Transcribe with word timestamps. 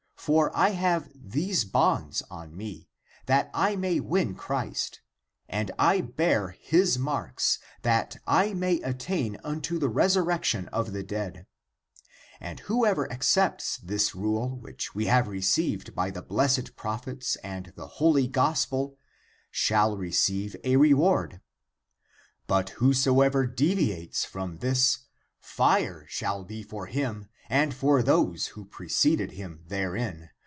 ^s 0.21 0.25
35. 0.25 0.35
For 0.51 0.55
I 0.55 0.69
have 0.69 1.09
these 1.15 1.65
bonds 1.65 2.21
on 2.29 2.55
me, 2.55 2.87
that 3.25 3.49
I 3.55 3.75
may 3.75 3.99
win 3.99 4.35
Christ, 4.35 5.01
and 5.49 5.71
I 5.79 6.01
bear 6.01 6.49
his 6.61 6.99
marks, 6.99 7.57
that 7.81 8.17
I 8.27 8.53
may 8.53 8.79
attain 8.81 9.37
unto 9.43 9.79
the 9.79 9.89
resurrection 9.89 10.67
of 10.67 10.93
the 10.93 11.01
dead. 11.01 11.47
36. 12.39 12.39
And 12.39 12.59
whoever 12.59 13.11
accepts 13.11 13.77
this 13.77 14.13
rule 14.13 14.57
which 14.59 14.93
we 14.93 15.07
have 15.07 15.27
received 15.27 15.95
by 15.95 16.11
the 16.11 16.21
blessed 16.21 16.75
prophets 16.75 17.35
and 17.37 17.73
the 17.75 17.87
holy 17.87 18.27
gospel, 18.27 18.99
shall 19.49 19.97
receive 19.97 20.51
^s 20.51 20.55
a 20.63 20.75
reward,37 20.75 21.41
37. 22.45 22.45
But 22.45 22.69
whosoever 22.77 23.47
deviates 23.47 24.23
from 24.23 24.59
this, 24.59 24.99
fire 25.39 26.05
shall 26.07 26.43
be 26.43 26.61
for 26.61 26.85
him 26.85 27.27
and 27.49 27.73
for 27.73 28.01
those 28.01 28.47
who 28.55 28.63
preceded 28.63 29.31
him 29.33 29.61
therein. 29.67 30.29